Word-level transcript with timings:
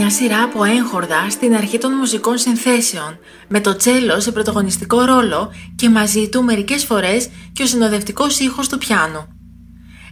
Μια 0.00 0.10
σειρά 0.10 0.42
από 0.42 0.64
έγχορδα 0.64 1.30
στην 1.30 1.54
αρχή 1.54 1.78
των 1.78 1.92
μουσικών 1.92 2.38
συνθέσεων, 2.38 3.18
με 3.48 3.60
το 3.60 3.76
τσέλο 3.76 4.20
σε 4.20 4.32
πρωταγωνιστικό 4.32 5.04
ρόλο 5.04 5.52
και 5.76 5.88
μαζί 5.88 6.28
του 6.28 6.42
μερικές 6.42 6.84
φορές 6.84 7.28
και 7.52 7.62
ο 7.62 7.66
συνοδευτικός 7.66 8.38
ήχος 8.38 8.68
του 8.68 8.78
πιάνου. 8.78 9.26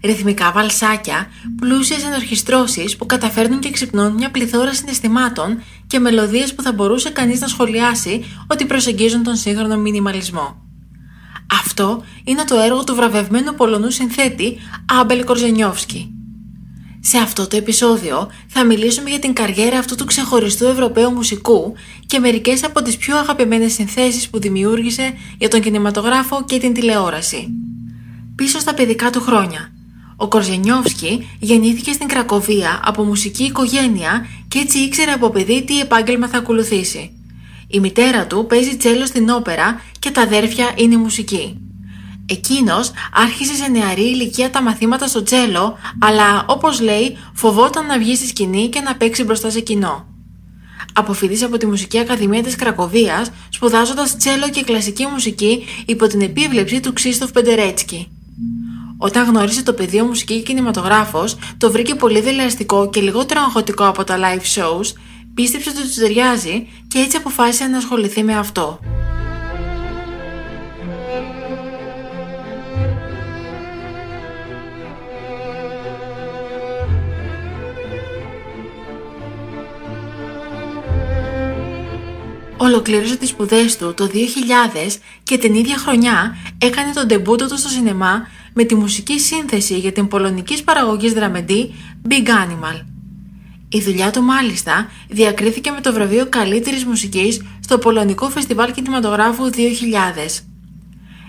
Ρυθμικά 0.02 0.52
βαλσάκια, 0.52 1.26
πλούσιες 1.60 2.04
ενορχιστρώσεις 2.04 2.96
που 2.96 3.06
καταφέρνουν 3.06 3.60
και 3.60 3.70
ξυπνούν 3.70 4.12
μια 4.12 4.30
πληθώρα 4.30 4.74
συναισθημάτων 4.74 5.62
και 5.86 5.98
μελωδίες 5.98 6.54
που 6.54 6.62
θα 6.62 6.72
μπορούσε 6.72 7.10
κανείς 7.10 7.40
να 7.40 7.46
σχολιάσει 7.46 8.24
ότι 8.46 8.64
προσεγγίζουν 8.64 9.22
τον 9.22 9.36
σύγχρονο 9.36 9.76
μινιμαλισμό. 9.76 10.62
Αυτό 11.62 12.02
είναι 12.24 12.44
το 12.44 12.56
έργο 12.56 12.84
του 12.84 12.94
βραβευμένου 12.94 13.54
Πολωνού 13.54 13.90
συνθέτη 13.90 14.56
Άμπελ 15.00 15.24
Κορζενιόφσκι. 15.24 16.15
Σε 17.08 17.18
αυτό 17.18 17.46
το 17.46 17.56
επεισόδιο 17.56 18.30
θα 18.46 18.64
μιλήσουμε 18.64 19.10
για 19.10 19.18
την 19.18 19.32
καριέρα 19.32 19.78
αυτού 19.78 19.94
του 19.94 20.04
ξεχωριστού 20.04 20.66
Ευρωπαίου 20.66 21.10
μουσικού 21.10 21.74
και 22.06 22.18
μερικές 22.18 22.64
από 22.64 22.82
τις 22.82 22.96
πιο 22.96 23.16
αγαπημένες 23.16 23.72
συνθέσεις 23.72 24.28
που 24.28 24.38
δημιούργησε 24.38 25.12
για 25.38 25.48
τον 25.48 25.60
κινηματογράφο 25.60 26.44
και 26.44 26.58
την 26.58 26.72
τηλεόραση. 26.72 27.48
Πίσω 28.34 28.58
στα 28.58 28.74
παιδικά 28.74 29.10
του 29.10 29.20
χρόνια. 29.20 29.72
Ο 30.16 30.28
Κορζενιόφσκι 30.28 31.28
γεννήθηκε 31.38 31.92
στην 31.92 32.06
Κρακοβία 32.06 32.80
από 32.84 33.04
μουσική 33.04 33.44
οικογένεια 33.44 34.26
και 34.48 34.58
έτσι 34.58 34.78
ήξερε 34.78 35.12
από 35.12 35.30
παιδί 35.30 35.64
τι 35.64 35.80
επάγγελμα 35.80 36.28
θα 36.28 36.38
ακολουθήσει. 36.38 37.10
Η 37.68 37.80
μητέρα 37.80 38.26
του 38.26 38.46
παίζει 38.48 38.76
τσέλο 38.76 39.06
στην 39.06 39.30
όπερα 39.30 39.80
και 39.98 40.10
τα 40.10 40.20
αδέρφια 40.20 40.70
είναι 40.76 40.96
μουσική. 40.96 41.65
Εκείνος 42.28 42.90
άρχισε 43.12 43.54
σε 43.54 43.68
νεαρή 43.68 44.02
ηλικία 44.02 44.50
τα 44.50 44.62
μαθήματα 44.62 45.06
στο 45.06 45.22
τσέλο, 45.22 45.78
αλλά 45.98 46.44
όπως 46.48 46.80
λέει 46.80 47.16
φοβόταν 47.34 47.86
να 47.86 47.98
βγει 47.98 48.16
στη 48.16 48.26
σκηνή 48.26 48.68
και 48.68 48.80
να 48.80 48.96
παίξει 48.96 49.24
μπροστά 49.24 49.50
σε 49.50 49.60
κοινό. 49.60 50.06
Αποφοιτήσε 50.92 51.44
από 51.44 51.56
τη 51.56 51.66
Μουσική 51.66 51.98
Ακαδημία 51.98 52.42
της 52.42 52.56
Κρακοβίας, 52.56 53.30
σπουδάζοντας 53.48 54.16
τσέλο 54.16 54.50
και 54.50 54.62
κλασική 54.62 55.06
μουσική 55.06 55.64
υπό 55.86 56.06
την 56.06 56.20
επίβλεψη 56.20 56.80
του 56.80 56.92
Ξίστοφ 56.92 57.32
Πεντερέτσκι. 57.32 58.08
Όταν 58.98 59.26
γνώρισε 59.26 59.62
το 59.62 59.72
πεδίο 59.72 60.04
μουσική 60.04 60.34
και 60.36 60.42
κινηματογράφος, 60.42 61.36
το 61.58 61.70
βρήκε 61.70 61.94
πολύ 61.94 62.20
δελεαστικό 62.20 62.90
και 62.90 63.00
λιγότερο 63.00 63.40
αγχωτικό 63.40 63.86
από 63.86 64.04
τα 64.04 64.18
live 64.18 64.60
shows, 64.60 64.92
πίστεψε 65.34 65.70
ότι 65.70 65.78
του 65.78 66.00
ταιριάζει 66.00 66.66
και 66.88 66.98
έτσι 66.98 67.16
αποφάσισε 67.16 67.66
να 67.66 67.76
ασχοληθεί 67.76 68.22
με 68.22 68.36
αυτό. 68.38 68.80
Ολοκλήρωσε 82.66 83.16
τις 83.16 83.28
σπουδές 83.28 83.76
του 83.76 83.94
το 83.94 84.08
2000 84.12 84.96
και 85.22 85.38
την 85.38 85.54
ίδια 85.54 85.76
χρονιά 85.76 86.36
έκανε 86.58 86.92
τον 86.92 87.08
τεμπούτο 87.08 87.48
του 87.48 87.58
στο 87.58 87.68
σινεμά 87.68 88.26
με 88.54 88.64
τη 88.64 88.74
μουσική 88.74 89.20
σύνθεση 89.20 89.78
για 89.78 89.92
την 89.92 90.08
πολωνικής 90.08 90.62
παραγωγής 90.62 91.12
δραμεντή 91.12 91.74
Big 92.08 92.28
Animal. 92.28 92.84
Η 93.68 93.80
δουλειά 93.80 94.10
του 94.10 94.22
μάλιστα 94.22 94.90
διακρίθηκε 95.08 95.70
με 95.70 95.80
το 95.80 95.92
βραβείο 95.92 96.26
καλύτερης 96.28 96.84
μουσικής 96.84 97.42
στο 97.60 97.78
Πολωνικό 97.78 98.28
Φεστιβάλ 98.28 98.72
Κινηματογράφου 98.72 99.50
2000. 99.50 99.56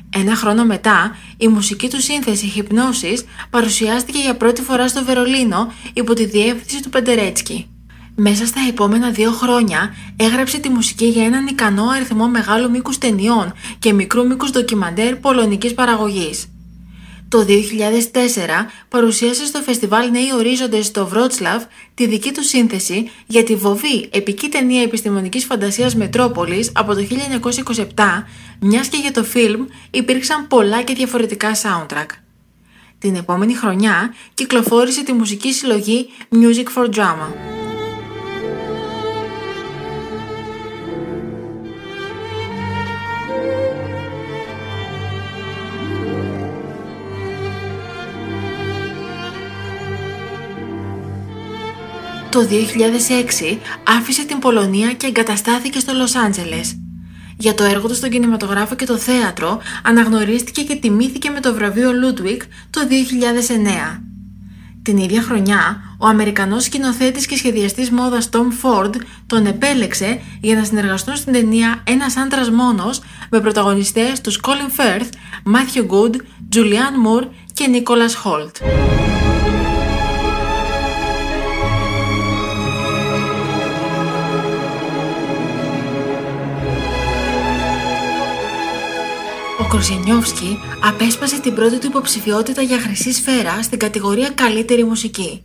Ένα 0.09 0.35
χρόνο 0.35 0.65
μετά, 0.65 1.15
η 1.37 1.47
μουσική 1.47 1.89
του 1.89 2.01
σύνθεση 2.01 2.53
«Hypnosis» 2.55 3.23
παρουσιάστηκε 3.49 4.19
για 4.19 4.35
πρώτη 4.35 4.61
φορά 4.61 4.87
στο 4.87 5.03
Βερολίνο 5.03 5.71
υπό 5.93 6.13
τη 6.13 6.25
διεύθυνση 6.25 6.83
του 6.83 6.89
Πεντερέτσκι. 6.89 7.67
Μέσα 8.19 8.45
στα 8.45 8.59
επόμενα 8.69 9.11
δύο 9.11 9.31
χρόνια 9.31 9.95
έγραψε 10.15 10.57
τη 10.57 10.69
μουσική 10.69 11.05
για 11.05 11.25
έναν 11.25 11.47
ικανό 11.47 11.87
αριθμό 11.87 12.27
μεγάλου 12.27 12.69
μήκους 12.69 12.97
ταινιών 12.97 13.53
και 13.79 13.93
μικρού 13.93 14.27
μήκους 14.27 14.51
ντοκιμαντέρ 14.51 15.15
πολωνικής 15.15 15.73
παραγωγής. 15.73 16.45
Το 17.29 17.45
2004 17.45 17.49
παρουσίασε 18.89 19.45
στο 19.45 19.59
φεστιβάλ 19.59 20.11
Νέοι 20.11 20.33
Ορίζοντες 20.35 20.85
στο 20.85 21.07
Βρότσλαβ 21.07 21.63
τη 21.93 22.07
δική 22.07 22.31
του 22.31 22.43
σύνθεση 22.43 23.09
για 23.27 23.43
τη 23.43 23.55
βοβή 23.55 24.09
επική 24.11 24.49
ταινία 24.49 24.81
επιστημονικής 24.81 25.45
φαντασίας 25.45 25.95
Μετρόπολης 25.95 26.71
από 26.73 26.93
το 26.93 27.07
1927, 27.65 27.83
μιας 28.59 28.87
και 28.87 28.97
για 28.97 29.11
το 29.11 29.23
φιλμ 29.23 29.65
υπήρξαν 29.91 30.47
πολλά 30.47 30.81
και 30.81 30.93
διαφορετικά 30.93 31.51
soundtrack. 31.55 32.09
Την 32.99 33.15
επόμενη 33.15 33.53
χρονιά 33.53 34.13
κυκλοφόρησε 34.33 35.03
τη 35.03 35.13
μουσική 35.13 35.53
συλλογή 35.53 36.09
Music 36.31 36.81
for 36.81 36.89
Drama. 36.89 37.56
Το 52.29 52.39
2006 53.51 53.57
άφησε 53.83 54.25
την 54.25 54.39
Πολωνία 54.39 54.93
και 54.93 55.07
εγκαταστάθηκε 55.07 55.79
στο 55.79 55.93
Λος 55.93 56.15
Άντζελες. 56.15 56.79
Για 57.37 57.53
το 57.53 57.63
έργο 57.63 57.87
του 57.87 57.95
στον 57.95 58.09
κινηματογράφο 58.09 58.75
και 58.75 58.85
το 58.85 58.97
θέατρο 58.97 59.61
αναγνωρίστηκε 59.83 60.63
και 60.63 60.75
τιμήθηκε 60.75 61.29
με 61.29 61.39
το 61.39 61.53
βραβείο 61.53 61.89
Ludwig 61.89 62.41
το 62.69 62.81
2009. 63.97 64.01
Την 64.81 64.97
ίδια 64.97 65.21
χρονιά, 65.21 65.81
ο 65.99 66.07
Αμερικανός 66.07 66.63
σκηνοθέτης 66.63 67.25
και 67.25 67.37
σχεδιαστής 67.37 67.89
μόδας 67.91 68.29
Tom 68.31 68.37
Ford 68.37 68.95
τον 69.27 69.45
επέλεξε 69.45 70.21
για 70.41 70.55
να 70.55 70.63
συνεργαστούν 70.63 71.15
στην 71.15 71.33
ταινία 71.33 71.83
«Ένας 71.83 72.17
άντρας 72.17 72.49
μόνος» 72.49 73.01
με 73.29 73.39
πρωταγωνιστές 73.39 74.21
τους 74.21 74.39
Colin 74.43 74.79
Firth, 74.79 75.09
Matthew 75.55 75.81
Good, 75.81 76.15
Julianne 76.55 76.97
Moore 77.05 77.27
και 77.53 77.65
Nicholas 77.73 78.23
Holt. 78.23 79.06
Ο 89.67 89.69
Κορζενιόφσκι 89.69 90.59
απέσπασε 90.83 91.39
την 91.39 91.53
πρώτη 91.53 91.79
του 91.79 91.87
υποψηφιότητα 91.87 92.61
για 92.61 92.79
χρυσή 92.79 93.13
σφαίρα 93.13 93.61
στην 93.63 93.79
κατηγορία 93.79 94.29
Καλύτερη 94.29 94.83
μουσική. 94.83 95.41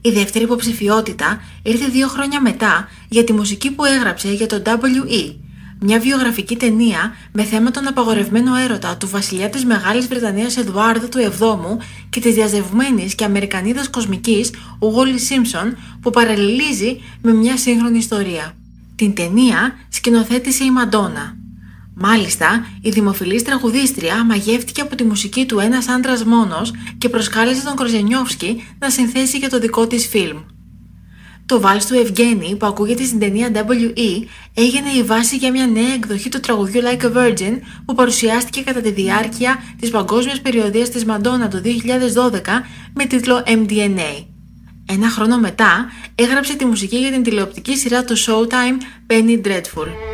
Η 0.00 0.10
δεύτερη 0.10 0.44
υποψηφιότητα 0.44 1.40
ήρθε 1.62 1.86
δύο 1.86 2.08
χρόνια 2.08 2.40
μετά 2.40 2.88
για 3.08 3.24
τη 3.24 3.32
μουσική 3.32 3.70
που 3.70 3.84
έγραψε 3.84 4.32
για 4.32 4.46
το 4.46 4.62
WE, 4.64 5.34
μια 5.80 5.98
βιογραφική 6.00 6.56
ταινία 6.56 7.14
με 7.32 7.42
θέμα 7.42 7.70
τον 7.70 7.86
απαγορευμένο 7.86 8.56
έρωτα 8.56 8.96
του 8.96 9.08
βασιλιά 9.08 9.50
της 9.50 9.64
Μεγάλης 9.64 10.06
Βρετανίας 10.06 10.56
Εδουάρδου 10.56 11.08
του 11.08 11.18
Εβδόμου 11.18 11.78
και 12.10 12.20
της 12.20 12.34
διαζευμένης 12.34 13.14
και 13.14 13.24
Αμερικανίδας 13.24 13.88
κοσμικής 13.90 14.50
Ουόλι 14.78 15.18
Σίμψον 15.18 15.76
που 16.02 16.10
παραλληλίζει 16.10 17.00
με 17.22 17.32
μια 17.32 17.56
σύγχρονη 17.56 17.98
ιστορία. 17.98 18.56
Την 18.96 19.14
ταινία 19.14 19.76
σκηνοθέτησε 19.88 20.64
η 20.64 20.70
Μαντόνα. 20.70 21.41
Μάλιστα, 21.94 22.66
η 22.82 22.90
δημοφιλής 22.90 23.42
τραγουδίστρια 23.42 24.24
μαγεύτηκε 24.24 24.80
από 24.80 24.96
τη 24.96 25.04
μουσική 25.04 25.46
του 25.46 25.58
ένας 25.58 25.88
άντρας 25.88 26.24
μόνος 26.24 26.72
και 26.98 27.08
προσκάλεσε 27.08 27.64
τον 27.64 27.76
Κορζενιόφσκι 27.76 28.64
να 28.78 28.90
συνθέσει 28.90 29.38
για 29.38 29.48
το 29.50 29.58
δικό 29.58 29.86
της 29.86 30.06
φιλμ. 30.06 30.38
Το 31.46 31.60
βάλς 31.60 31.86
του 31.86 31.94
Ευγένη 31.94 32.56
που 32.56 32.66
ακούγεται 32.66 33.04
στην 33.04 33.18
ταινία 33.18 33.50
W.E. 33.54 34.24
έγινε 34.54 34.90
η 34.98 35.02
βάση 35.02 35.36
για 35.36 35.50
μια 35.50 35.66
νέα 35.66 35.92
εκδοχή 35.94 36.28
του 36.28 36.40
τραγουδιού 36.40 36.80
Like 36.82 37.04
a 37.04 37.16
Virgin 37.16 37.58
που 37.84 37.94
παρουσιάστηκε 37.94 38.60
κατά 38.60 38.80
τη 38.80 38.90
διάρκεια 38.90 39.62
της 39.80 39.90
παγκόσμιας 39.90 40.40
περιοδίας 40.40 40.88
της 40.88 41.04
Μαντόνα 41.04 41.48
το 41.48 41.62
2012 41.64 42.40
με 42.94 43.04
τίτλο 43.04 43.42
MDNA. 43.46 44.24
Ένα 44.86 45.08
χρόνο 45.08 45.38
μετά 45.38 45.90
έγραψε 46.14 46.56
τη 46.56 46.64
μουσική 46.64 46.96
για 46.96 47.10
την 47.10 47.22
τηλεοπτική 47.22 47.76
σειρά 47.76 48.04
του 48.04 48.16
Showtime 48.18 49.10
Penny 49.12 49.40
Dreadful. 49.46 50.11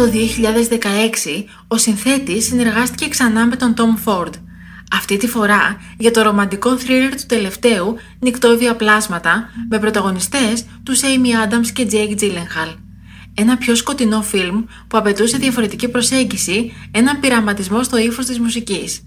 Το 0.00 0.06
2016 0.06 1.44
ο 1.68 1.78
συνθέτης 1.78 2.44
συνεργάστηκε 2.44 3.08
ξανά 3.08 3.46
με 3.46 3.56
τον 3.56 3.74
Tom 3.76 4.08
Ford. 4.08 4.30
Αυτή 4.92 5.16
τη 5.16 5.26
φορά 5.26 5.80
για 5.98 6.10
το 6.10 6.22
ρομαντικό 6.22 6.78
θρίλερ 6.78 7.14
του 7.14 7.26
τελευταίου 7.26 7.96
νικτόβια 8.20 8.76
πλάσματα 8.76 9.50
με 9.68 9.78
πρωταγωνιστές 9.78 10.64
τους 10.82 11.00
Amy 11.02 11.48
Adams 11.48 11.66
και 11.72 11.86
Jake 11.90 12.22
Gyllenhaal. 12.22 12.74
Ένα 13.34 13.56
πιο 13.56 13.74
σκοτεινό 13.74 14.22
φιλμ 14.22 14.64
που 14.88 14.98
απαιτούσε 14.98 15.36
διαφορετική 15.36 15.88
προσέγγιση, 15.88 16.72
έναν 16.90 17.20
πειραματισμό 17.20 17.82
στο 17.82 17.98
ύφος 17.98 18.26
της 18.26 18.38
μουσικής. 18.38 19.00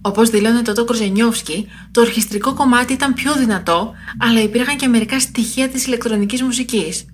Όπως 0.00 0.30
δήλωνε 0.30 0.62
τότε 0.62 0.80
ο 0.80 0.84
Κορζενιόφσκι, 0.84 1.68
το 1.90 2.00
ορχιστρικό 2.00 2.54
κομμάτι 2.54 2.92
ήταν 2.92 3.14
πιο 3.14 3.34
δυνατό, 3.34 3.94
αλλά 4.18 4.42
υπήρχαν 4.42 4.76
και 4.76 4.88
μερικά 4.88 5.20
στοιχεία 5.20 5.68
της 5.68 5.86
ηλεκτρονικής 5.86 6.42
μουσικής. 6.42 7.04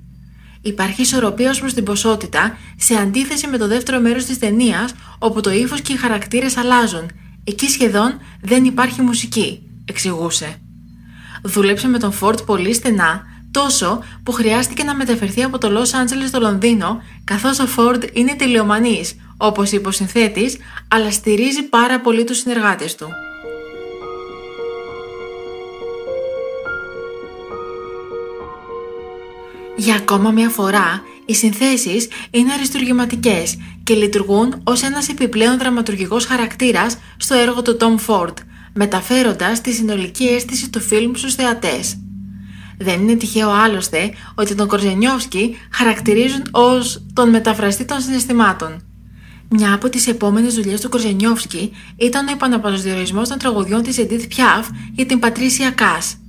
Υπάρχει 0.62 1.02
ισορροπία 1.02 1.50
ως 1.50 1.60
προς 1.60 1.74
την 1.74 1.84
ποσότητα, 1.84 2.58
σε 2.76 2.94
αντίθεση 2.94 3.46
με 3.46 3.56
το 3.56 3.68
δεύτερο 3.68 4.00
μέρος 4.00 4.24
της 4.24 4.38
ταινίας, 4.38 4.94
όπου 5.18 5.40
το 5.40 5.50
ύφος 5.50 5.80
και 5.80 5.92
οι 5.92 5.96
χαρακτήρες 5.96 6.56
αλλάζουν. 6.56 7.10
Εκεί 7.44 7.68
σχεδόν 7.68 8.20
δεν 8.42 8.64
υπάρχει 8.64 9.02
μουσική, 9.02 9.62
εξηγούσε. 9.84 10.56
Δούλεψε 11.42 11.88
με 11.88 11.98
τον 11.98 12.12
Φόρτ 12.12 12.40
πολύ 12.40 12.74
στενά, 12.74 13.22
τόσο 13.50 14.04
που 14.22 14.32
χρειάστηκε 14.32 14.82
να 14.82 14.94
μεταφερθεί 14.94 15.42
από 15.42 15.58
το 15.58 15.70
Λος 15.70 15.94
Άντζελες 15.94 16.28
στο 16.28 16.40
Λονδίνο, 16.40 17.02
καθώς 17.24 17.58
ο 17.58 17.66
Φόρντ 17.66 18.04
είναι 18.12 18.34
τελειομανής, 18.34 19.16
όπως 19.36 19.72
είπε 19.72 19.88
ο 19.88 19.90
συνθέτης, 19.90 20.56
αλλά 20.88 21.10
στηρίζει 21.10 21.62
πάρα 21.62 22.00
πολύ 22.00 22.24
τους 22.24 22.38
συνεργάτες 22.38 22.94
του. 22.94 23.08
Για 29.80 29.94
ακόμα 29.94 30.30
μια 30.30 30.48
φορά, 30.48 31.02
οι 31.26 31.34
συνθέσεις 31.34 32.08
είναι 32.30 32.52
αριστουργηματικές 32.52 33.56
και 33.82 33.94
λειτουργούν 33.94 34.60
ως 34.64 34.82
ένας 34.82 35.08
επιπλέον 35.08 35.58
δραματουργικός 35.58 36.24
χαρακτήρας 36.24 36.98
στο 37.16 37.34
έργο 37.34 37.62
του 37.62 37.76
Tom 37.80 37.96
Ford, 38.06 38.34
μεταφέροντας 38.74 39.60
τη 39.60 39.72
συνολική 39.72 40.24
αίσθηση 40.24 40.70
του 40.70 40.80
φιλμ 40.80 41.14
στους 41.14 41.34
θεατές. 41.34 41.98
Δεν 42.78 43.00
είναι 43.00 43.14
τυχαίο 43.14 43.50
άλλωστε 43.50 44.14
ότι 44.34 44.54
τον 44.54 44.68
Κορζενιόφσκι 44.68 45.56
χαρακτηρίζουν 45.70 46.42
ως 46.50 47.02
τον 47.12 47.28
μεταφραστή 47.28 47.84
των 47.84 48.00
συναισθημάτων. 48.00 48.82
Μια 49.48 49.74
από 49.74 49.88
τις 49.88 50.06
επόμενες 50.06 50.54
δουλειές 50.54 50.80
του 50.80 50.88
Κορζενιόφσκι 50.88 51.72
ήταν 51.96 52.28
ο 52.28 52.30
επαναπροσδιορισμός 52.32 53.28
των 53.28 53.38
τραγουδιών 53.38 53.82
της 53.82 53.96
Edith 53.98 54.36
Piaf 54.36 54.64
για 54.92 55.06
την 55.06 55.18
Πατρίσια 55.18 55.70
Κάς. 55.70 56.19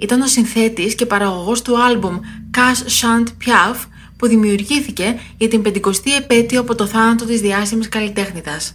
Ήταν 0.00 0.20
ο 0.20 0.26
συνθέτης 0.26 0.94
και 0.94 1.06
παραγωγός 1.06 1.62
του 1.62 1.82
άλμπουμ 1.82 2.20
Cash 2.56 2.86
Shant 3.00 3.26
Piaf 3.26 3.76
που 4.16 4.26
δημιουργήθηκε 4.26 5.18
για 5.36 5.48
την 5.48 5.62
50η 5.64 6.10
επέτειο 6.18 6.60
από 6.60 6.74
το 6.74 6.86
θάνατο 6.86 7.24
της 7.24 7.40
διάσημης 7.40 7.88
καλλιτέχνητας. 7.88 8.74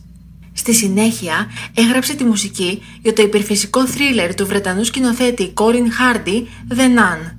Στη 0.54 0.74
συνέχεια 0.74 1.48
έγραψε 1.74 2.14
τη 2.14 2.24
μουσική 2.24 2.82
για 3.02 3.14
το 3.14 3.22
υπερφυσικό 3.22 3.88
θρίλερ 3.88 4.36
του 4.36 4.46
Βρετανού 4.46 4.84
σκηνοθέτη 4.84 5.54
Colin 5.56 5.74
Hardy 5.74 6.44
The 6.76 6.98
Nun. 6.98 7.32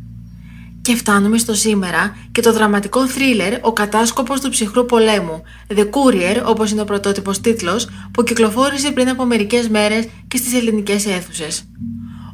Και 0.82 0.94
φτάνουμε 0.94 1.38
στο 1.38 1.54
σήμερα 1.54 2.16
και 2.32 2.40
το 2.40 2.52
δραματικό 2.52 3.06
θρίλερ 3.06 3.52
«Ο 3.60 3.72
κατάσκοπος 3.72 4.40
του 4.40 4.50
ψυχρού 4.50 4.86
πολέμου» 4.86 5.42
The 5.68 5.84
Courier 5.84 6.42
όπως 6.44 6.70
είναι 6.70 6.80
ο 6.80 6.84
πρωτότυπος 6.84 7.40
τίτλος 7.40 7.88
που 8.12 8.22
κυκλοφόρησε 8.22 8.90
πριν 8.90 9.08
από 9.08 9.24
μερικές 9.24 9.68
μέρες 9.68 10.08
και 10.28 10.36
στις 10.36 10.54
ελληνικές 10.54 11.06
αίθουσες. 11.06 11.64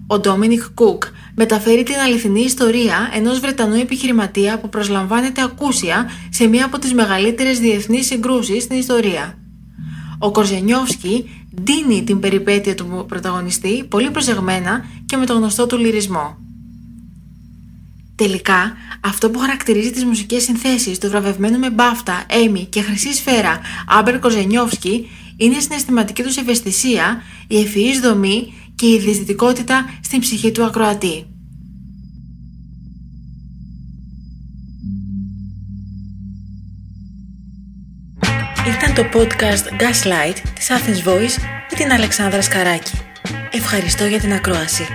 Ο 0.07 0.21
Dominic 0.25 0.83
Cook 0.85 0.99
μεταφέρει 1.35 1.83
την 1.83 1.95
αληθινή 1.95 2.41
ιστορία 2.41 3.11
ενός 3.15 3.41
Βρετανού 3.41 3.75
επιχειρηματία 3.75 4.59
που 4.59 4.69
προσλαμβάνεται 4.69 5.43
ακούσια 5.43 6.11
σε 6.31 6.47
μία 6.47 6.65
από 6.65 6.79
τις 6.79 6.95
μεγαλύτερες 6.95 7.59
διεθνείς 7.59 8.07
συγκρούσεις 8.07 8.63
στην 8.63 8.79
ιστορία. 8.79 9.39
Ο 10.19 10.31
Κορζενιόφσκι 10.31 11.31
δίνει 11.55 12.05
την 12.05 12.21
περιπέτεια 12.21 12.75
του 12.75 13.05
πρωταγωνιστή 13.09 13.85
πολύ 13.89 14.11
προσεγμένα 14.11 14.85
και 15.07 15.17
με 15.17 15.27
το 15.27 15.35
γνωστό 15.35 15.67
του 15.67 15.79
λυρισμό. 15.79 16.37
Τελικά, 18.15 18.77
αυτό 19.01 19.31
που 19.31 19.39
χαρακτηρίζει 19.39 19.91
τις 19.91 20.05
μουσικές 20.05 20.43
συνθέσεις 20.43 20.99
του 20.99 21.09
βραβευμένου 21.09 21.59
με 21.59 21.71
μπάφτα, 21.71 22.25
έμι 22.29 22.67
και 22.71 22.83
χρυσή 22.83 23.15
σφαίρα 23.15 23.61
Άμπερ 23.87 24.19
Κορζενιόφσκι 24.19 25.09
είναι 25.37 25.57
η 25.57 25.61
συναισθηματική 25.61 26.23
τους 26.23 26.37
ευαισθησία, 26.37 27.23
η 27.47 27.61
ευφυής 27.61 28.01
δομή 28.01 28.53
και 28.83 28.89
η 28.89 28.99
διαισθητικότητα 28.99 29.99
στην 30.01 30.21
ψυχή 30.21 30.53
του 30.53 30.65
ακροατή. 30.65 31.27
Ήταν 38.67 38.95
το 38.95 39.05
podcast 39.13 39.83
Gaslight 39.83 40.37
της 40.55 40.69
Athens 40.71 41.09
Voice 41.09 41.43
με 41.71 41.77
την 41.77 41.93
Αλεξάνδρα 41.93 42.43
Σκαράκη. 42.43 42.93
Ευχαριστώ 43.51 44.05
για 44.05 44.21
την 44.21 44.33
ακρόαση. 44.33 44.87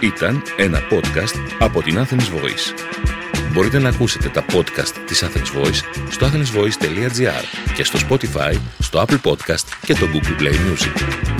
Ήταν 0.00 0.42
ένα 0.56 0.80
podcast 0.90 1.38
από 1.58 1.82
την 1.82 1.98
Athens 1.98 2.28
Voice. 2.34 2.74
Μπορείτε 3.52 3.78
να 3.78 3.88
ακούσετε 3.88 4.28
τα 4.28 4.44
podcast 4.52 4.92
της 5.06 5.24
Athens 5.24 5.60
Voice 5.60 5.80
στο 6.10 6.26
athensvoice.gr 6.26 7.72
και 7.74 7.84
στο 7.84 7.98
Spotify, 8.08 8.54
στο 8.78 9.04
Apple 9.06 9.20
Podcast 9.30 9.64
και 9.84 9.94
το 9.94 10.06
Google 10.12 10.42
Play 10.42 10.52
Music. 10.52 11.33